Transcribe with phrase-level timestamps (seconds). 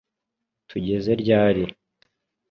[0.69, 1.63] tugeze ryari